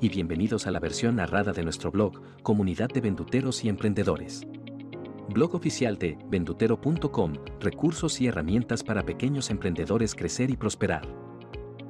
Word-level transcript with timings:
y 0.00 0.08
bienvenidos 0.08 0.66
a 0.66 0.70
la 0.70 0.78
versión 0.78 1.16
narrada 1.16 1.52
de 1.52 1.64
nuestro 1.64 1.90
blog, 1.90 2.20
Comunidad 2.42 2.88
de 2.88 3.00
Venduteros 3.00 3.64
y 3.64 3.68
Emprendedores. 3.68 4.42
Blog 5.28 5.54
oficial 5.54 5.98
de 5.98 6.16
vendutero.com, 6.28 7.34
recursos 7.60 8.20
y 8.20 8.28
herramientas 8.28 8.84
para 8.84 9.04
pequeños 9.04 9.50
emprendedores 9.50 10.14
crecer 10.14 10.50
y 10.50 10.56
prosperar. 10.56 11.02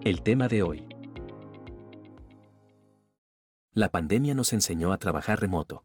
El 0.04 0.22
tema 0.22 0.48
de 0.48 0.62
hoy. 0.62 0.86
La 3.72 3.90
pandemia 3.90 4.34
nos 4.34 4.52
enseñó 4.52 4.92
a 4.92 4.98
trabajar 4.98 5.40
remoto. 5.40 5.84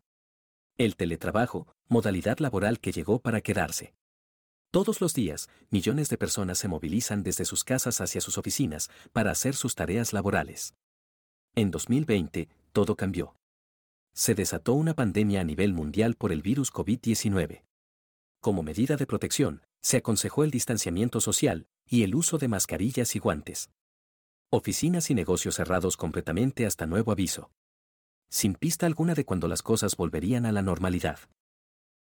El 0.77 0.95
teletrabajo, 0.95 1.67
modalidad 1.89 2.39
laboral 2.39 2.79
que 2.79 2.91
llegó 2.91 3.19
para 3.19 3.41
quedarse. 3.41 3.93
Todos 4.71 5.01
los 5.01 5.13
días, 5.13 5.49
millones 5.69 6.09
de 6.09 6.17
personas 6.17 6.57
se 6.57 6.67
movilizan 6.67 7.21
desde 7.21 7.45
sus 7.45 7.63
casas 7.63 8.01
hacia 8.01 8.21
sus 8.21 8.37
oficinas 8.37 8.89
para 9.11 9.29
hacer 9.29 9.55
sus 9.55 9.75
tareas 9.75 10.13
laborales. 10.13 10.73
En 11.55 11.69
2020, 11.69 12.49
todo 12.71 12.95
cambió. 12.95 13.35
Se 14.11 14.33
desató 14.33 14.73
una 14.73 14.95
pandemia 14.95 15.41
a 15.41 15.43
nivel 15.43 15.73
mundial 15.73 16.15
por 16.15 16.31
el 16.31 16.41
virus 16.41 16.73
COVID-19. 16.73 17.63
Como 18.39 18.63
medida 18.63 18.95
de 18.95 19.05
protección, 19.05 19.61
se 19.79 19.97
aconsejó 19.97 20.43
el 20.43 20.49
distanciamiento 20.49 21.21
social 21.21 21.67
y 21.87 22.01
el 22.03 22.15
uso 22.15 22.39
de 22.39 22.47
mascarillas 22.47 23.15
y 23.15 23.19
guantes. 23.19 23.69
Oficinas 24.49 25.11
y 25.11 25.13
negocios 25.13 25.55
cerrados 25.55 25.95
completamente 25.95 26.65
hasta 26.65 26.87
nuevo 26.87 27.11
aviso. 27.11 27.51
Sin 28.31 28.55
pista 28.55 28.87
alguna 28.87 29.13
de 29.13 29.25
cuando 29.25 29.47
las 29.47 29.61
cosas 29.61 29.95
volverían 29.95 30.47
a 30.47 30.51
la 30.51 30.63
normalidad. 30.63 31.19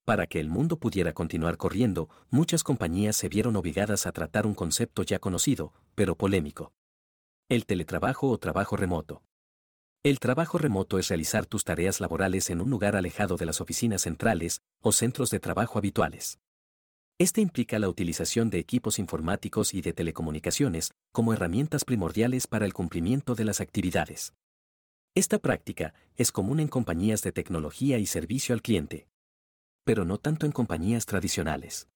Para 0.04 0.28
que 0.28 0.42
el 0.42 0.50
mundo 0.50 0.78
pudiera 0.78 1.14
continuar 1.14 1.56
corriendo, 1.56 2.10
muchas 2.30 2.64
compañías 2.64 3.16
se 3.16 3.30
vieron 3.30 3.56
obligadas 3.56 4.08
a 4.08 4.12
tratar 4.12 4.46
un 4.46 4.56
concepto 4.56 5.04
ya 5.04 5.20
conocido, 5.20 5.74
pero 5.96 6.18
polémico. 6.18 6.74
El 7.48 7.66
teletrabajo 7.66 8.30
o 8.30 8.38
trabajo 8.38 8.76
remoto. 8.76 9.22
El 10.08 10.22
trabajo 10.22 10.58
remoto 10.58 11.00
es 11.00 11.10
realizar 11.10 11.46
tus 11.46 11.66
tareas 11.66 12.00
laborales 12.00 12.50
en 12.50 12.62
un 12.62 12.70
lugar 12.70 12.96
alejado 12.96 13.36
de 13.36 13.46
las 13.46 13.60
oficinas 13.60 14.04
centrales 14.04 14.62
o 14.82 14.94
centros 14.94 15.32
de 15.32 15.42
trabajo 15.42 15.78
habituales. 15.78 16.40
Este 17.18 17.42
implica 17.42 17.78
la 17.78 17.90
utilización 17.90 18.50
de 18.50 18.58
equipos 18.58 19.00
informáticos 19.00 19.74
y 19.74 19.82
de 19.82 19.92
telecomunicaciones 19.92 20.94
como 21.12 21.34
herramientas 21.34 21.84
primordiales 21.84 22.48
para 22.48 22.66
el 22.66 22.74
cumplimiento 22.74 23.36
de 23.36 23.44
las 23.44 23.60
actividades. 23.60 24.32
Esta 25.14 25.40
práctica 25.40 25.94
es 26.16 26.32
común 26.32 26.62
en 26.62 26.70
compañías 26.70 27.22
de 27.22 27.34
tecnología 27.34 27.98
y 27.98 28.06
servicio 28.06 28.56
al 28.56 28.62
cliente, 28.62 29.10
pero 29.84 30.06
no 30.06 30.20
tanto 30.20 30.46
en 30.46 30.54
compañías 30.54 31.06
tradicionales. 31.06 31.90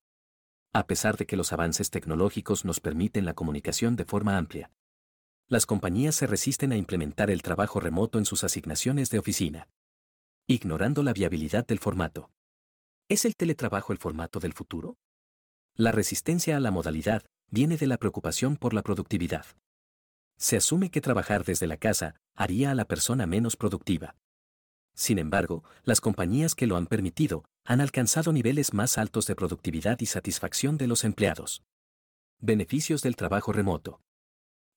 A 0.74 0.86
pesar 0.86 1.16
de 1.16 1.26
que 1.26 1.38
los 1.38 1.54
avances 1.54 1.92
tecnológicos 1.92 2.66
nos 2.66 2.82
permiten 2.82 3.24
la 3.24 3.36
comunicación 3.36 3.96
de 3.96 4.04
forma 4.04 4.38
amplia, 4.38 4.70
las 5.52 5.66
compañías 5.66 6.16
se 6.16 6.28
resisten 6.28 6.72
a 6.72 6.78
implementar 6.78 7.30
el 7.30 7.42
trabajo 7.42 7.82
remoto 7.82 8.18
en 8.18 8.24
sus 8.24 8.46
asignaciones 8.46 9.10
de 9.10 9.20
oficina, 9.20 9.68
ignorando 10.48 11.04
la 11.04 11.12
viabilidad 11.12 11.68
del 11.68 11.78
formato. 11.78 12.32
¿Es 13.10 13.26
el 13.26 13.36
teletrabajo 13.36 13.92
el 13.92 14.00
formato 14.00 14.40
del 14.40 14.54
futuro? 14.54 14.96
La 15.76 15.92
resistencia 15.92 16.56
a 16.56 16.62
la 16.62 16.72
modalidad 16.72 17.24
viene 17.50 17.76
de 17.76 17.88
la 17.88 17.98
preocupación 17.98 18.56
por 18.56 18.74
la 18.74 18.82
productividad. 18.82 19.46
Se 20.38 20.56
asume 20.56 20.90
que 20.90 21.02
trabajar 21.02 21.44
desde 21.44 21.68
la 21.68 21.76
casa 21.76 22.16
haría 22.34 22.72
a 22.72 22.76
la 22.76 22.86
persona 22.86 23.28
menos 23.28 23.58
productiva. 23.58 24.16
Sin 24.96 25.20
embargo, 25.20 25.66
las 25.84 26.00
compañías 26.00 26.56
que 26.56 26.66
lo 26.66 26.78
han 26.78 26.88
permitido 26.88 27.44
han 27.66 27.82
alcanzado 27.82 28.32
niveles 28.32 28.74
más 28.74 28.98
altos 28.98 29.28
de 29.28 29.36
productividad 29.36 30.00
y 30.00 30.06
satisfacción 30.06 30.78
de 30.78 30.88
los 30.88 31.04
empleados. 31.04 31.62
Beneficios 32.40 33.02
del 33.02 33.18
trabajo 33.18 33.52
remoto. 33.52 34.00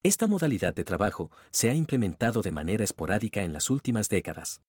Esta 0.04 0.26
modalidad 0.26 0.74
de 0.74 0.84
trabajo 0.84 1.30
se 1.50 1.70
ha 1.70 1.74
implementado 1.74 2.42
de 2.42 2.52
manera 2.52 2.84
esporádica 2.84 3.42
en 3.42 3.54
las 3.54 3.70
últimas 3.70 4.10
décadas. 4.10 4.60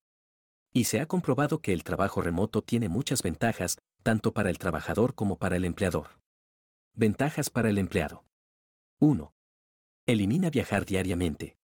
Y 0.71 0.85
se 0.85 1.01
ha 1.01 1.07
comprobado 1.07 1.59
que 1.59 1.73
el 1.73 1.83
trabajo 1.83 2.21
remoto 2.21 2.61
tiene 2.61 2.87
muchas 2.87 3.21
ventajas, 3.21 3.77
tanto 4.01 4.33
para 4.33 4.49
el 4.49 4.57
trabajador 4.57 5.13
como 5.13 5.37
para 5.37 5.57
el 5.57 5.65
empleador. 5.65 6.21
Ventajas 6.93 7.49
para 7.49 7.69
el 7.69 7.79
empleado. 7.79 8.23
1. 8.99 9.33
Elimina 10.05 10.49
viajar 10.49 10.85
diariamente. 10.85 11.57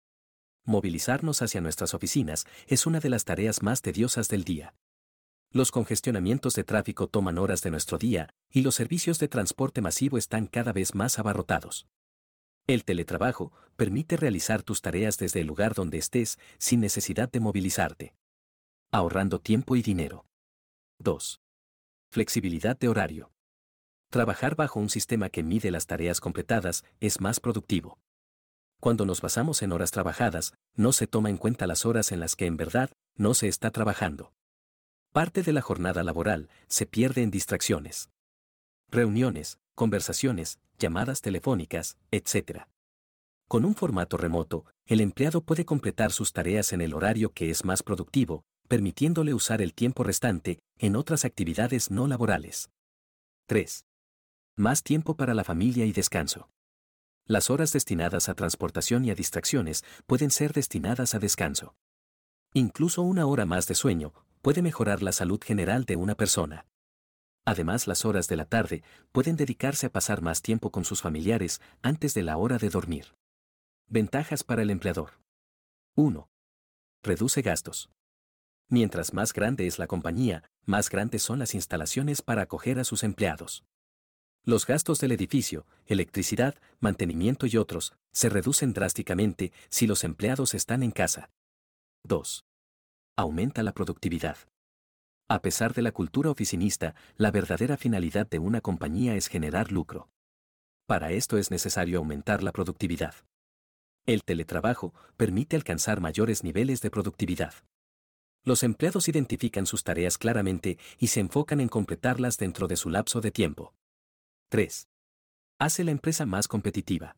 Movilizarnos 0.65 1.43
hacia 1.43 1.61
nuestras 1.61 1.93
oficinas 1.93 2.47
es 2.69 2.87
una 2.87 3.01
de 3.01 3.11
las 3.11 3.27
tareas 3.27 3.63
más 3.63 3.83
tediosas 3.83 4.29
del 4.29 4.45
día. 4.45 4.75
Los 5.51 5.73
congestionamientos 5.73 6.55
de 6.55 6.65
tráfico 6.65 7.07
toman 7.07 7.37
horas 7.37 7.61
de 7.61 7.71
nuestro 7.71 7.99
día 7.99 8.31
y 8.51 8.63
los 8.63 8.77
servicios 8.77 9.19
de 9.19 9.29
transporte 9.29 9.83
masivo 9.83 10.17
están 10.17 10.47
cada 10.47 10.73
vez 10.73 10.95
más 10.95 11.19
abarrotados. 11.19 11.87
El 12.69 12.85
teletrabajo 12.85 13.51
permite 13.77 14.19
realizar 14.19 14.63
tus 14.63 14.83
tareas 14.83 15.17
desde 15.17 15.41
el 15.41 15.47
lugar 15.47 15.73
donde 15.73 15.97
estés 15.97 16.39
sin 16.59 16.81
necesidad 16.81 17.31
de 17.31 17.41
movilizarte. 17.41 18.15
Ahorrando 18.93 19.41
tiempo 19.41 19.75
y 19.75 19.81
dinero. 19.81 20.27
2. 20.99 21.41
Flexibilidad 22.11 22.79
de 22.79 22.89
horario. 22.89 23.33
Trabajar 24.11 24.55
bajo 24.55 24.81
un 24.81 24.91
sistema 24.91 25.31
que 25.31 25.43
mide 25.43 25.71
las 25.71 25.87
tareas 25.87 26.21
completadas 26.21 26.85
es 27.01 27.23
más 27.23 27.41
productivo. 27.41 27.99
Cuando 28.81 29.07
nos 29.07 29.23
basamos 29.23 29.63
en 29.63 29.73
horas 29.73 29.91
trabajadas, 29.91 30.53
no 30.75 30.93
se 30.93 31.07
toma 31.07 31.31
en 31.31 31.39
cuenta 31.39 31.67
las 31.67 31.87
horas 31.87 32.13
en 32.13 32.21
las 32.21 32.37
que 32.37 32.45
en 32.45 32.59
verdad 32.59 32.91
no 33.17 33.33
se 33.33 33.49
está 33.49 33.71
trabajando. 33.71 34.35
Parte 35.15 35.43
de 35.43 35.55
la 35.55 35.63
jornada 35.63 36.03
laboral 36.03 36.51
se 36.67 36.85
pierde 36.85 37.23
en 37.23 37.31
distracciones. 37.31 38.11
Reuniones, 38.91 39.59
conversaciones, 39.75 40.59
llamadas 40.79 41.21
telefónicas, 41.21 41.99
etc. 42.11 42.63
Con 43.47 43.67
un 43.67 43.75
formato 43.75 44.17
remoto, 44.17 44.65
el 44.87 45.03
empleado 45.03 45.43
puede 45.43 45.67
completar 45.67 46.11
sus 46.11 46.33
tareas 46.33 46.73
en 46.73 46.81
el 46.81 46.95
horario 46.95 47.33
que 47.33 47.51
es 47.51 47.67
más 47.67 47.83
productivo, 47.83 48.45
permitiéndole 48.67 49.35
usar 49.35 49.61
el 49.61 49.75
tiempo 49.75 50.05
restante 50.05 50.61
en 50.79 50.97
otras 50.97 51.27
actividades 51.27 51.91
no 51.91 52.07
laborales. 52.07 52.71
3. 53.47 53.85
Más 54.57 54.83
tiempo 54.83 55.17
para 55.17 55.35
la 55.35 55.45
familia 55.45 55.85
y 55.85 55.93
descanso. 55.93 56.49
Las 57.27 57.51
horas 57.51 57.73
destinadas 57.73 58.31
a 58.31 58.35
transportación 58.35 59.05
y 59.05 59.11
a 59.11 59.15
distracciones 59.15 59.85
pueden 60.07 60.31
ser 60.31 60.55
destinadas 60.55 61.15
a 61.15 61.19
descanso. 61.19 61.75
Incluso 62.55 63.03
una 63.03 63.27
hora 63.27 63.45
más 63.45 63.67
de 63.67 63.75
sueño 63.75 64.15
puede 64.41 64.63
mejorar 64.63 65.03
la 65.03 65.13
salud 65.13 65.41
general 65.45 65.85
de 65.85 65.97
una 65.97 66.15
persona. 66.15 66.65
Además, 67.49 67.87
las 67.87 68.05
horas 68.05 68.29
de 68.29 68.37
la 68.37 68.45
tarde 68.45 68.83
pueden 69.11 69.37
dedicarse 69.37 69.87
a 69.87 69.91
pasar 69.91 70.21
más 70.21 70.43
tiempo 70.43 70.71
con 70.71 70.85
sus 70.85 71.01
familiares 71.01 71.63
antes 71.81 72.13
de 72.13 72.23
la 72.23 72.37
hora 72.37 72.59
de 72.59 72.69
dormir. 72.69 73.17
Ventajas 73.87 74.45
para 74.45 74.61
el 74.61 74.69
empleador. 74.69 75.13
1. 75.95 76.29
Reduce 77.03 77.41
gastos. 77.41 77.89
Mientras 78.69 79.15
más 79.15 79.33
grande 79.33 79.67
es 79.67 79.79
la 79.79 79.87
compañía, 79.87 80.45
más 80.67 80.91
grandes 80.91 81.23
son 81.23 81.39
las 81.39 81.55
instalaciones 81.55 82.21
para 82.21 82.43
acoger 82.43 82.79
a 82.81 82.85
sus 82.85 83.03
empleados. 83.03 83.65
Los 84.45 84.67
gastos 84.67 85.01
del 85.01 85.13
edificio, 85.13 85.67
electricidad, 85.87 86.55
mantenimiento 86.81 87.47
y 87.47 87.57
otros, 87.57 87.95
se 88.13 88.29
reducen 88.29 88.75
drásticamente 88.75 89.53
si 89.71 89.87
los 89.87 90.05
empleados 90.05 90.53
están 90.53 90.83
en 90.83 90.91
casa. 90.91 91.31
2. 92.05 92.45
Aumenta 93.17 93.63
la 93.63 93.73
productividad. 93.73 94.37
A 95.31 95.43
pesar 95.43 95.75
de 95.75 95.83
la 95.83 95.93
cultura 95.93 96.31
oficinista, 96.31 96.95
la 97.19 97.31
verdadera 97.31 97.77
finalidad 97.77 98.27
de 98.27 98.39
una 98.39 98.63
compañía 98.63 99.15
es 99.15 99.27
generar 99.27 99.71
lucro. 99.71 100.09
Para 100.87 101.13
esto 101.13 101.37
es 101.37 101.51
necesario 101.51 101.99
aumentar 101.99 102.43
la 102.43 102.51
productividad. 102.51 103.15
El 104.07 104.25
teletrabajo 104.25 104.95
permite 105.19 105.55
alcanzar 105.55 106.01
mayores 106.01 106.45
niveles 106.45 106.81
de 106.81 106.91
productividad. 106.91 107.53
Los 108.43 108.63
empleados 108.63 109.07
identifican 109.09 109.67
sus 109.67 109.85
tareas 109.85 110.17
claramente 110.17 110.79
y 110.99 111.09
se 111.09 111.21
enfocan 111.21 111.61
en 111.61 111.69
completarlas 111.69 112.39
dentro 112.39 112.67
de 112.67 112.77
su 112.77 112.89
lapso 112.89 113.21
de 113.21 113.31
tiempo. 113.31 113.75
3. 114.49 114.89
Hace 115.59 115.85
la 115.85 115.91
empresa 115.91 116.25
más 116.25 116.49
competitiva. 116.49 117.17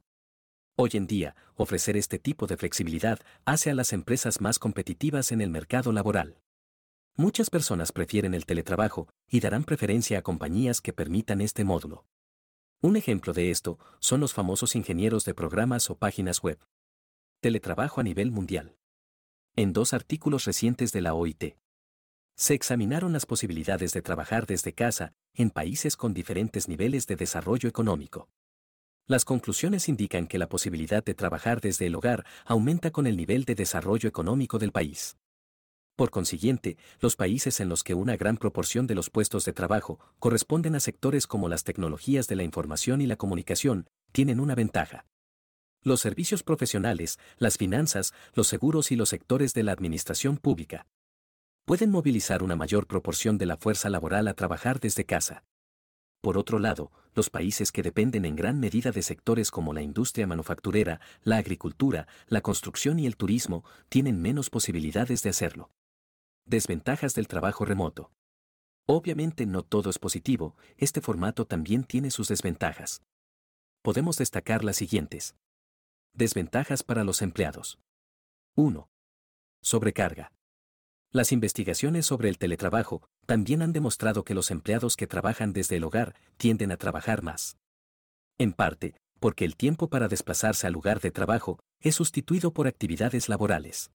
Hoy 0.77 0.91
en 0.95 1.07
día, 1.07 1.37
ofrecer 1.55 1.97
este 1.97 2.19
tipo 2.19 2.49
de 2.49 2.57
flexibilidad 2.57 3.21
hace 3.45 3.71
a 3.71 3.75
las 3.75 3.93
empresas 3.93 4.41
más 4.41 4.59
competitivas 4.59 5.31
en 5.31 5.43
el 5.43 5.51
mercado 5.51 5.93
laboral. 5.93 6.41
Muchas 7.17 7.51
personas 7.51 7.93
prefieren 7.93 8.35
el 8.35 8.47
teletrabajo 8.47 9.09
y 9.29 9.41
darán 9.41 9.65
preferencia 9.65 10.19
a 10.19 10.23
compañías 10.23 10.81
que 10.81 10.93
permitan 10.93 11.41
este 11.41 11.65
módulo. 11.65 12.07
Un 12.83 12.97
ejemplo 12.97 13.35
de 13.35 13.51
esto 13.51 13.79
son 13.99 14.21
los 14.21 14.33
famosos 14.33 14.75
ingenieros 14.75 15.25
de 15.25 15.35
programas 15.35 15.91
o 15.91 15.97
páginas 15.97 16.43
web. 16.43 16.59
Teletrabajo 17.41 18.01
a 18.01 18.05
nivel 18.05 18.31
mundial. 18.31 18.77
En 19.55 19.73
dos 19.73 19.93
artículos 19.93 20.45
recientes 20.45 20.93
de 20.93 21.03
la 21.03 21.13
OIT. 21.13 21.57
Se 22.37 22.55
examinaron 22.55 23.13
las 23.13 23.27
posibilidades 23.27 23.93
de 23.93 24.01
trabajar 24.01 24.47
desde 24.47 24.73
casa 24.73 25.13
en 25.35 25.51
países 25.51 25.97
con 25.97 26.15
diferentes 26.15 26.69
niveles 26.69 27.07
de 27.07 27.17
desarrollo 27.17 27.69
económico. 27.69 28.31
Las 29.07 29.27
conclusiones 29.27 29.89
indican 29.89 30.27
que 30.27 30.39
la 30.39 30.49
posibilidad 30.49 31.05
de 31.05 31.15
trabajar 31.15 31.61
desde 31.61 31.87
el 31.87 31.97
hogar 31.97 32.25
aumenta 32.47 32.93
con 32.93 33.07
el 33.07 33.17
nivel 33.17 33.45
de 33.45 33.57
desarrollo 33.57 34.09
económico 34.09 34.59
del 34.59 34.73
país. 34.73 35.19
Por 36.01 36.11
consiguiente, 36.11 36.79
los 37.01 37.15
países 37.15 37.61
en 37.61 37.69
los 37.69 37.85
que 37.85 37.93
una 37.93 38.17
gran 38.17 38.39
proporción 38.39 38.87
de 38.87 38.95
los 38.95 39.11
puestos 39.11 39.45
de 39.45 39.53
trabajo 39.53 40.01
corresponden 40.19 40.75
a 40.75 40.81
sectores 40.81 41.27
como 41.27 41.47
las 41.47 41.63
tecnologías 41.63 42.27
de 42.27 42.37
la 42.37 42.43
información 42.43 43.03
y 43.03 43.07
la 43.07 43.17
comunicación, 43.17 43.87
tienen 44.11 44.41
una 44.41 44.55
ventaja. 44.55 45.05
Los 45.83 46.01
servicios 46.01 46.43
profesionales, 46.43 47.19
las 47.37 47.59
finanzas, 47.59 48.15
los 48.33 48.47
seguros 48.47 48.93
y 48.93 48.97
los 48.97 49.11
sectores 49.11 49.53
de 49.53 49.63
la 49.63 49.73
administración 49.73 50.39
pública 50.39 50.87
pueden 51.67 51.91
movilizar 51.91 52.43
una 52.43 52.57
mayor 52.57 52.87
proporción 52.87 53.37
de 53.37 53.45
la 53.45 53.59
fuerza 53.59 53.91
laboral 53.91 54.27
a 54.29 54.33
trabajar 54.33 54.81
desde 54.81 55.05
casa. 55.05 55.45
Por 56.23 56.39
otro 56.39 56.59
lado, 56.59 56.93
los 57.15 57.29
países 57.29 57.73
que 57.73 57.83
dependen 57.83 58.25
en 58.25 58.37
gran 58.37 58.59
medida 58.59 58.91
de 58.91 59.03
sectores 59.03 59.51
como 59.51 59.75
la 59.75 59.83
industria 59.83 60.27
manufacturera, 60.27 60.99
la 61.25 61.37
agricultura, 61.37 62.09
la 62.27 62.41
construcción 62.41 62.99
y 62.99 63.05
el 63.05 63.19
turismo, 63.19 63.67
tienen 63.91 64.23
menos 64.23 64.49
posibilidades 64.49 65.23
de 65.23 65.29
hacerlo. 65.29 65.69
Desventajas 66.51 67.15
del 67.15 67.29
trabajo 67.29 67.65
remoto. 67.65 68.11
Obviamente 68.85 69.47
no 69.47 69.63
todo 69.63 69.89
es 69.89 70.01
positivo, 70.01 70.57
este 70.79 71.01
formato 71.01 71.45
también 71.45 71.85
tiene 71.85 72.11
sus 72.11 72.27
desventajas. 72.27 73.05
Podemos 73.83 74.17
destacar 74.19 74.65
las 74.65 74.75
siguientes. 74.75 75.37
Desventajas 76.13 76.83
para 76.83 77.05
los 77.05 77.23
empleados. 77.23 77.79
1. 78.57 78.89
Sobrecarga. 79.63 80.33
Las 81.13 81.31
investigaciones 81.31 82.07
sobre 82.07 82.29
el 82.29 82.37
teletrabajo 82.37 83.09
también 83.27 83.63
han 83.63 83.73
demostrado 83.73 84.25
que 84.25 84.35
los 84.35 84.51
empleados 84.51 84.97
que 84.97 85.07
trabajan 85.07 85.53
desde 85.53 85.77
el 85.77 85.85
hogar 85.85 86.17
tienden 86.37 86.73
a 86.73 86.77
trabajar 86.77 87.23
más. 87.23 87.59
En 88.39 88.55
parte, 88.55 88.97
porque 89.21 89.45
el 89.45 89.55
tiempo 89.55 89.89
para 89.89 90.09
desplazarse 90.09 90.67
al 90.67 90.73
lugar 90.73 90.99
de 90.99 91.13
trabajo 91.13 91.61
es 91.79 91.95
sustituido 91.95 92.53
por 92.53 92.67
actividades 92.67 93.29
laborales. 93.29 93.93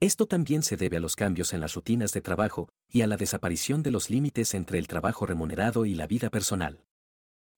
Esto 0.00 0.26
también 0.26 0.62
se 0.62 0.76
debe 0.76 0.98
a 0.98 1.00
los 1.00 1.16
cambios 1.16 1.52
en 1.52 1.60
las 1.60 1.74
rutinas 1.74 2.12
de 2.12 2.20
trabajo 2.20 2.68
y 2.88 3.02
a 3.02 3.08
la 3.08 3.16
desaparición 3.16 3.82
de 3.82 3.90
los 3.90 4.10
límites 4.10 4.54
entre 4.54 4.78
el 4.78 4.86
trabajo 4.86 5.26
remunerado 5.26 5.86
y 5.86 5.94
la 5.94 6.06
vida 6.06 6.30
personal. 6.30 6.84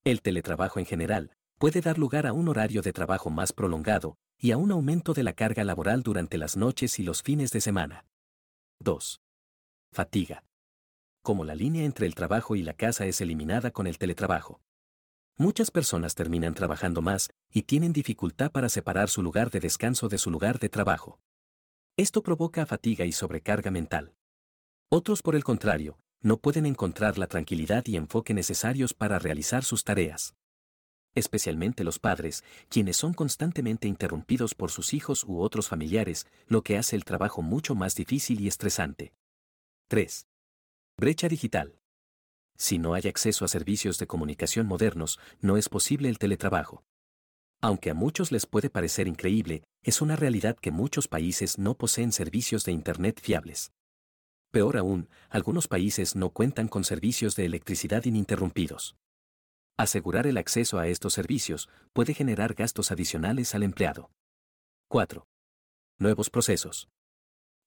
El 0.03 0.23
teletrabajo 0.23 0.79
en 0.79 0.87
general 0.87 1.31
puede 1.59 1.81
dar 1.81 1.99
lugar 1.99 2.25
a 2.25 2.33
un 2.33 2.47
horario 2.47 2.81
de 2.81 2.93
trabajo 2.93 3.29
más 3.29 3.53
prolongado 3.53 4.17
y 4.39 4.49
a 4.49 4.57
un 4.57 4.71
aumento 4.71 5.13
de 5.13 5.21
la 5.21 5.33
carga 5.33 5.63
laboral 5.63 6.01
durante 6.01 6.39
las 6.39 6.57
noches 6.57 6.97
y 6.97 7.03
los 7.03 7.21
fines 7.21 7.51
de 7.51 7.61
semana. 7.61 8.05
2. 8.79 9.21
Fatiga. 9.91 10.43
Como 11.21 11.45
la 11.45 11.53
línea 11.53 11.85
entre 11.85 12.07
el 12.07 12.15
trabajo 12.15 12.55
y 12.55 12.63
la 12.63 12.73
casa 12.73 13.05
es 13.05 13.21
eliminada 13.21 13.69
con 13.69 13.85
el 13.85 13.99
teletrabajo. 13.99 14.61
Muchas 15.37 15.69
personas 15.69 16.15
terminan 16.15 16.55
trabajando 16.55 17.03
más 17.03 17.29
y 17.51 17.63
tienen 17.63 17.93
dificultad 17.93 18.51
para 18.51 18.69
separar 18.69 19.09
su 19.09 19.21
lugar 19.21 19.51
de 19.51 19.59
descanso 19.59 20.09
de 20.09 20.17
su 20.17 20.31
lugar 20.31 20.57
de 20.57 20.69
trabajo. 20.69 21.19
Esto 21.97 22.23
provoca 22.23 22.65
fatiga 22.65 23.05
y 23.05 23.11
sobrecarga 23.11 23.69
mental. 23.69 24.15
Otros, 24.89 25.21
por 25.21 25.35
el 25.35 25.43
contrario, 25.43 25.99
no 26.21 26.37
pueden 26.37 26.65
encontrar 26.65 27.17
la 27.17 27.27
tranquilidad 27.27 27.85
y 27.85 27.97
enfoque 27.97 28.33
necesarios 28.33 28.93
para 28.93 29.19
realizar 29.19 29.63
sus 29.63 29.83
tareas. 29.83 30.35
Especialmente 31.15 31.83
los 31.83 31.99
padres, 31.99 32.43
quienes 32.69 32.95
son 32.95 33.13
constantemente 33.13 33.87
interrumpidos 33.87 34.55
por 34.55 34.71
sus 34.71 34.93
hijos 34.93 35.25
u 35.25 35.41
otros 35.41 35.67
familiares, 35.67 36.27
lo 36.47 36.63
que 36.63 36.77
hace 36.77 36.95
el 36.95 37.03
trabajo 37.03 37.41
mucho 37.41 37.75
más 37.75 37.95
difícil 37.95 38.39
y 38.39 38.47
estresante. 38.47 39.13
3. 39.89 40.27
Brecha 40.97 41.27
digital. 41.27 41.77
Si 42.55 42.77
no 42.77 42.93
hay 42.93 43.07
acceso 43.07 43.43
a 43.43 43.49
servicios 43.49 43.97
de 43.97 44.07
comunicación 44.07 44.67
modernos, 44.67 45.19
no 45.41 45.57
es 45.57 45.67
posible 45.67 46.07
el 46.07 46.19
teletrabajo. 46.19 46.85
Aunque 47.61 47.91
a 47.91 47.93
muchos 47.93 48.31
les 48.31 48.47
puede 48.47 48.71
parecer 48.71 49.07
increíble, 49.07 49.63
es 49.83 50.01
una 50.01 50.15
realidad 50.15 50.57
que 50.59 50.71
muchos 50.71 51.07
países 51.07 51.59
no 51.59 51.75
poseen 51.75 52.11
servicios 52.11 52.65
de 52.65 52.71
Internet 52.71 53.21
fiables. 53.21 53.71
Peor 54.49 54.77
aún, 54.77 55.09
algunos 55.29 55.67
países 55.67 56.15
no 56.15 56.31
cuentan 56.31 56.67
con 56.67 56.83
servicios 56.83 57.35
de 57.35 57.45
electricidad 57.45 58.03
ininterrumpidos. 58.03 58.95
Asegurar 59.77 60.25
el 60.25 60.37
acceso 60.37 60.79
a 60.79 60.87
estos 60.87 61.13
servicios 61.13 61.69
puede 61.93 62.13
generar 62.15 62.55
gastos 62.55 62.91
adicionales 62.91 63.53
al 63.53 63.63
empleado. 63.63 64.09
4. 64.89 65.25
Nuevos 65.99 66.29
procesos. 66.31 66.89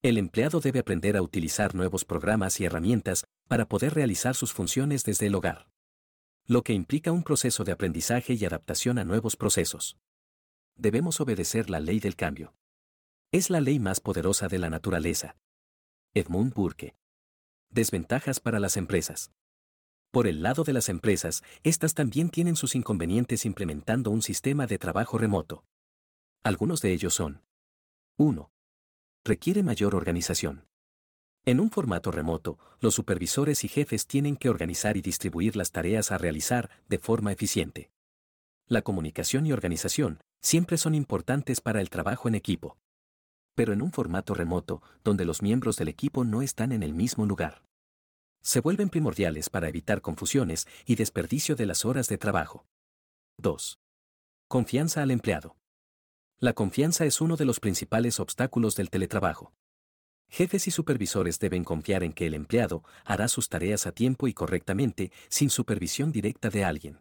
El 0.02 0.18
empleado 0.18 0.60
debe 0.60 0.80
aprender 0.80 1.16
a 1.16 1.22
utilizar 1.22 1.74
nuevos 1.74 2.04
programas 2.04 2.60
y 2.60 2.64
herramientas 2.64 3.24
para 3.48 3.66
poder 3.66 3.94
realizar 3.94 4.34
sus 4.34 4.52
funciones 4.52 5.04
desde 5.04 5.28
el 5.28 5.34
hogar. 5.36 5.68
Lo 6.46 6.62
que 6.62 6.74
implica 6.74 7.10
un 7.10 7.22
proceso 7.22 7.64
de 7.64 7.72
aprendizaje 7.72 8.34
y 8.34 8.44
adaptación 8.44 8.98
a 8.98 9.04
nuevos 9.04 9.36
procesos. 9.36 9.96
Debemos 10.76 11.20
obedecer 11.20 11.70
la 11.70 11.80
ley 11.80 12.00
del 12.00 12.16
cambio. 12.16 12.54
Es 13.32 13.48
la 13.48 13.60
ley 13.60 13.78
más 13.78 14.00
poderosa 14.00 14.48
de 14.48 14.58
la 14.58 14.68
naturaleza. 14.68 15.36
Edmund 16.12 16.52
Burke. 16.52 16.96
Desventajas 17.70 18.40
para 18.40 18.60
las 18.60 18.76
empresas. 18.76 19.32
Por 20.10 20.26
el 20.26 20.42
lado 20.42 20.64
de 20.64 20.74
las 20.74 20.90
empresas, 20.90 21.42
estas 21.62 21.94
también 21.94 22.28
tienen 22.28 22.56
sus 22.56 22.74
inconvenientes 22.74 23.46
implementando 23.46 24.10
un 24.10 24.20
sistema 24.20 24.66
de 24.66 24.78
trabajo 24.78 25.16
remoto. 25.16 25.64
Algunos 26.42 26.82
de 26.82 26.92
ellos 26.92 27.14
son 27.14 27.42
1 28.18 28.50
requiere 29.24 29.62
mayor 29.62 29.94
organización. 29.94 30.66
En 31.46 31.60
un 31.60 31.70
formato 31.70 32.10
remoto, 32.10 32.58
los 32.80 32.94
supervisores 32.94 33.64
y 33.64 33.68
jefes 33.68 34.06
tienen 34.06 34.36
que 34.36 34.48
organizar 34.48 34.96
y 34.96 35.02
distribuir 35.02 35.56
las 35.56 35.72
tareas 35.72 36.10
a 36.10 36.16
realizar 36.16 36.70
de 36.88 36.98
forma 36.98 37.32
eficiente. 37.32 37.90
La 38.66 38.80
comunicación 38.80 39.44
y 39.44 39.52
organización 39.52 40.20
siempre 40.40 40.78
son 40.78 40.94
importantes 40.94 41.60
para 41.60 41.82
el 41.82 41.90
trabajo 41.90 42.28
en 42.28 42.34
equipo. 42.34 42.78
Pero 43.54 43.74
en 43.74 43.82
un 43.82 43.92
formato 43.92 44.32
remoto, 44.32 44.82
donde 45.04 45.26
los 45.26 45.42
miembros 45.42 45.76
del 45.76 45.88
equipo 45.88 46.24
no 46.24 46.40
están 46.40 46.72
en 46.72 46.82
el 46.82 46.94
mismo 46.94 47.26
lugar. 47.26 47.62
Se 48.40 48.60
vuelven 48.60 48.88
primordiales 48.88 49.50
para 49.50 49.68
evitar 49.68 50.00
confusiones 50.00 50.66
y 50.86 50.94
desperdicio 50.94 51.56
de 51.56 51.66
las 51.66 51.84
horas 51.84 52.08
de 52.08 52.16
trabajo. 52.16 52.64
2. 53.36 53.78
Confianza 54.48 55.02
al 55.02 55.10
empleado. 55.10 55.56
La 56.38 56.54
confianza 56.54 57.04
es 57.04 57.20
uno 57.20 57.36
de 57.36 57.44
los 57.44 57.60
principales 57.60 58.18
obstáculos 58.18 58.76
del 58.76 58.88
teletrabajo. 58.88 59.52
Jefes 60.28 60.66
y 60.66 60.70
supervisores 60.70 61.38
deben 61.38 61.64
confiar 61.64 62.02
en 62.02 62.12
que 62.12 62.26
el 62.26 62.34
empleado 62.34 62.82
hará 63.04 63.28
sus 63.28 63.48
tareas 63.48 63.86
a 63.86 63.92
tiempo 63.92 64.26
y 64.26 64.34
correctamente 64.34 65.12
sin 65.28 65.50
supervisión 65.50 66.12
directa 66.12 66.50
de 66.50 66.64
alguien. 66.64 67.00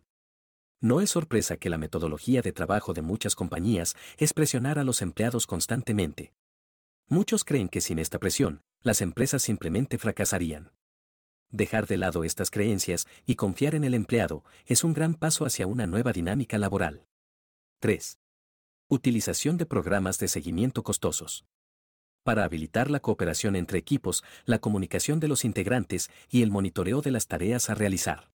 No 0.79 0.99
es 0.99 1.11
sorpresa 1.11 1.57
que 1.57 1.69
la 1.69 1.77
metodología 1.77 2.41
de 2.41 2.51
trabajo 2.51 2.93
de 2.93 3.01
muchas 3.01 3.35
compañías 3.35 3.95
es 4.17 4.33
presionar 4.33 4.77
a 4.77 4.83
los 4.83 5.01
empleados 5.01 5.47
constantemente. 5.47 6.33
Muchos 7.07 7.43
creen 7.43 7.69
que 7.69 7.81
sin 7.81 7.99
esta 7.99 8.19
presión, 8.19 8.61
las 8.81 9.01
empresas 9.01 9.41
simplemente 9.41 9.97
fracasarían. 9.97 10.71
Dejar 11.49 11.87
de 11.87 11.97
lado 11.97 12.23
estas 12.23 12.49
creencias 12.49 13.07
y 13.25 13.35
confiar 13.35 13.75
en 13.75 13.83
el 13.83 13.93
empleado 13.93 14.43
es 14.65 14.83
un 14.83 14.93
gran 14.93 15.13
paso 15.13 15.45
hacia 15.45 15.67
una 15.67 15.87
nueva 15.87 16.11
dinámica 16.11 16.57
laboral. 16.57 17.05
3. 17.79 18.17
Utilización 18.89 19.57
de 19.57 19.65
programas 19.65 20.19
de 20.19 20.27
seguimiento 20.27 20.83
costosos. 20.83 21.45
Para 22.23 22.45
habilitar 22.45 22.89
la 22.89 23.01
cooperación 23.01 23.57
entre 23.57 23.77
equipos, 23.77 24.23
la 24.45 24.59
comunicación 24.59 25.19
de 25.19 25.27
los 25.27 25.43
integrantes 25.43 26.09
y 26.29 26.41
el 26.41 26.51
monitoreo 26.51 27.01
de 27.01 27.11
las 27.11 27.27
tareas 27.27 27.69
a 27.69 27.75
realizar. 27.75 28.31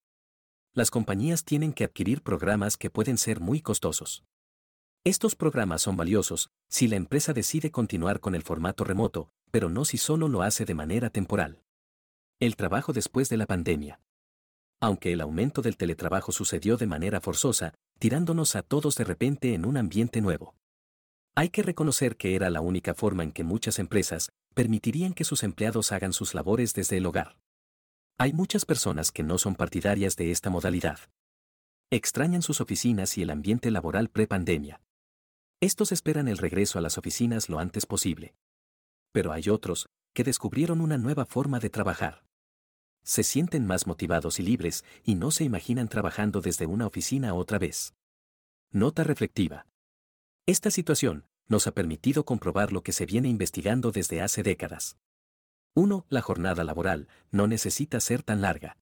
Las 0.73 0.91
compañías 0.91 1.43
tienen 1.43 1.73
que 1.73 1.83
adquirir 1.83 2.21
programas 2.21 2.77
que 2.77 2.91
pueden 2.91 3.17
ser 3.17 3.39
muy 3.39 3.61
costosos. 3.61 4.23
Estos 5.03 5.35
programas 5.35 5.81
son 5.81 5.97
valiosos 5.97 6.51
si 6.67 6.87
la 6.87 6.97
empresa 6.97 7.33
decide 7.33 7.71
continuar 7.71 8.19
con 8.19 8.35
el 8.35 8.43
formato 8.43 8.83
remoto, 8.83 9.31
pero 9.49 9.69
no 9.69 9.85
si 9.85 9.97
solo 9.97 10.27
lo 10.27 10.43
hace 10.43 10.65
de 10.65 10.75
manera 10.75 11.09
temporal. 11.09 11.63
El 12.39 12.55
trabajo 12.55 12.93
después 12.93 13.27
de 13.29 13.37
la 13.37 13.47
pandemia. 13.47 13.99
Aunque 14.79 15.13
el 15.13 15.21
aumento 15.21 15.63
del 15.63 15.77
teletrabajo 15.77 16.31
sucedió 16.31 16.77
de 16.77 16.85
manera 16.85 17.21
forzosa, 17.21 17.73
tirándonos 17.97 18.55
a 18.55 18.61
todos 18.61 18.95
de 18.95 19.03
repente 19.03 19.55
en 19.55 19.65
un 19.65 19.77
ambiente 19.77 20.21
nuevo. 20.21 20.58
Hay 21.39 21.51
que 21.51 21.63
reconocer 21.63 22.17
que 22.17 22.35
era 22.35 22.49
la 22.49 22.59
única 22.59 22.93
forma 22.93 23.23
en 23.23 23.31
que 23.31 23.45
muchas 23.45 23.79
empresas 23.79 24.33
permitirían 24.55 25.13
que 25.13 25.23
sus 25.23 25.43
empleados 25.43 25.93
hagan 25.93 26.11
sus 26.11 26.33
labores 26.33 26.73
desde 26.73 26.97
el 26.97 27.05
hogar. 27.05 27.39
Hay 28.17 28.33
muchas 28.33 28.65
personas 28.65 29.13
que 29.13 29.23
no 29.23 29.37
son 29.37 29.55
partidarias 29.55 30.17
de 30.17 30.31
esta 30.31 30.49
modalidad. 30.49 30.99
Extrañan 31.91 32.41
sus 32.41 32.59
oficinas 32.59 33.17
y 33.17 33.21
el 33.21 33.29
ambiente 33.29 33.71
laboral 33.71 34.09
pre-pandemia. 34.09 34.81
Estos 35.61 35.93
esperan 35.93 36.27
el 36.27 36.39
regreso 36.39 36.77
a 36.77 36.81
las 36.81 36.97
oficinas 36.97 37.47
lo 37.47 37.59
antes 37.59 37.85
posible. 37.85 38.35
Pero 39.13 39.31
hay 39.31 39.47
otros 39.47 39.87
que 40.13 40.25
descubrieron 40.25 40.81
una 40.81 40.97
nueva 40.97 41.25
forma 41.25 41.59
de 41.59 41.69
trabajar 41.69 42.25
se 43.01 43.23
sienten 43.23 43.65
más 43.65 43.87
motivados 43.87 44.41
y 44.41 44.43
libres 44.43 44.83
y 45.05 45.15
no 45.15 45.31
se 45.31 45.45
imaginan 45.45 45.87
trabajando 45.87 46.41
desde 46.41 46.65
una 46.65 46.85
oficina 46.85 47.33
otra 47.33 47.57
vez. 47.57 47.93
Nota 48.71 49.05
reflectiva. 49.05 49.65
Esta 50.45 50.69
situación 50.69 51.28
nos 51.49 51.67
ha 51.67 51.71
permitido 51.71 52.23
comprobar 52.23 52.71
lo 52.71 52.83
que 52.83 52.93
se 52.93 53.05
viene 53.05 53.27
investigando 53.27 53.91
desde 53.91 54.21
hace 54.21 54.43
décadas. 54.43 54.97
1. 55.75 56.05
La 56.09 56.21
jornada 56.21 56.63
laboral 56.63 57.09
no 57.31 57.47
necesita 57.47 57.99
ser 57.99 58.23
tan 58.23 58.41
larga. 58.41 58.77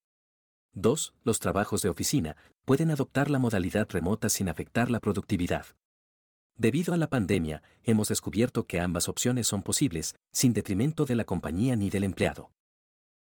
2. 0.74 1.15
Los 1.24 1.39
trabajos 1.39 1.81
de 1.81 1.89
oficina 1.89 2.38
pueden 2.65 2.91
adoptar 2.91 3.31
la 3.31 3.39
modalidad 3.39 3.88
remota 3.89 4.29
sin 4.29 4.50
afectar 4.50 4.91
la 4.91 5.00
productividad. 5.00 5.65
Debido 6.55 6.93
a 6.93 6.97
la 6.97 7.09
pandemia, 7.09 7.63
hemos 7.83 8.09
descubierto 8.09 8.67
que 8.67 8.79
ambas 8.79 9.09
opciones 9.09 9.47
son 9.47 9.63
posibles, 9.63 10.15
sin 10.33 10.53
detrimento 10.53 11.05
de 11.05 11.15
la 11.15 11.24
compañía 11.24 11.75
ni 11.75 11.89
del 11.89 12.03
empleado. 12.03 12.51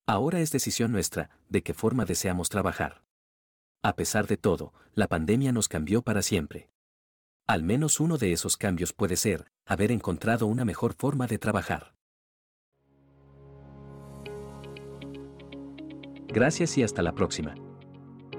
Ahora 0.06 0.40
es 0.40 0.50
decisión 0.50 0.92
nuestra 0.92 1.30
de 1.48 1.62
qué 1.62 1.74
forma 1.74 2.04
deseamos 2.04 2.48
trabajar. 2.48 3.04
A 3.82 3.96
pesar 3.96 4.26
de 4.26 4.36
todo, 4.36 4.72
la 4.94 5.08
pandemia 5.08 5.52
nos 5.52 5.68
cambió 5.68 6.02
para 6.02 6.22
siempre. 6.22 6.71
Al 7.46 7.62
menos 7.62 8.00
uno 8.00 8.18
de 8.18 8.32
esos 8.32 8.56
cambios 8.56 8.92
puede 8.92 9.16
ser 9.16 9.50
haber 9.66 9.92
encontrado 9.92 10.46
una 10.46 10.64
mejor 10.64 10.94
forma 10.94 11.26
de 11.26 11.38
trabajar. 11.38 11.94
Gracias 16.28 16.78
y 16.78 16.82
hasta 16.82 17.02
la 17.02 17.14
próxima. 17.14 17.54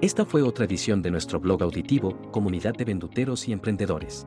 Esta 0.00 0.24
fue 0.24 0.42
otra 0.42 0.64
edición 0.64 1.00
de 1.00 1.10
nuestro 1.10 1.38
blog 1.38 1.62
auditivo, 1.62 2.30
Comunidad 2.32 2.74
de 2.74 2.84
Venduteros 2.84 3.46
y 3.48 3.52
Emprendedores 3.52 4.26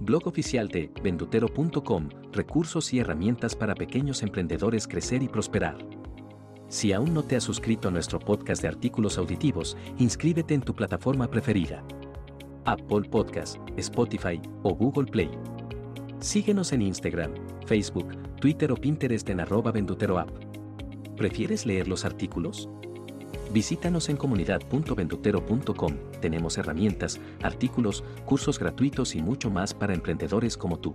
blog 0.00 0.26
oficial 0.26 0.68
de 0.68 0.90
vendutero.com, 1.02 2.08
recursos 2.32 2.92
y 2.92 3.00
herramientas 3.00 3.54
para 3.54 3.74
pequeños 3.74 4.22
emprendedores 4.22 4.86
crecer 4.86 5.22
y 5.22 5.28
prosperar. 5.28 5.76
Si 6.68 6.92
aún 6.92 7.14
no 7.14 7.22
te 7.22 7.36
has 7.36 7.44
suscrito 7.44 7.88
a 7.88 7.90
nuestro 7.90 8.18
podcast 8.18 8.62
de 8.62 8.68
artículos 8.68 9.18
auditivos, 9.18 9.76
inscríbete 9.98 10.54
en 10.54 10.62
tu 10.62 10.74
plataforma 10.74 11.28
preferida. 11.28 11.84
Apple 12.66 13.08
Podcast, 13.08 13.58
Spotify 13.76 14.40
o 14.64 14.74
Google 14.74 15.06
Play. 15.06 15.30
Síguenos 16.18 16.72
en 16.72 16.82
Instagram, 16.82 17.32
Facebook, 17.64 18.08
Twitter 18.40 18.72
o 18.72 18.74
Pinterest 18.74 19.28
en 19.30 19.40
arroba 19.40 19.70
venduteroapp. 19.70 20.30
¿Prefieres 21.16 21.64
leer 21.64 21.86
los 21.86 22.04
artículos? 22.04 22.68
Visítanos 23.52 24.08
en 24.08 24.16
comunidad.vendutero.com. 24.16 25.92
Tenemos 26.20 26.58
herramientas, 26.58 27.20
artículos, 27.42 28.02
cursos 28.24 28.58
gratuitos 28.58 29.14
y 29.14 29.22
mucho 29.22 29.48
más 29.48 29.72
para 29.72 29.94
emprendedores 29.94 30.56
como 30.56 30.78
tú. 30.78 30.92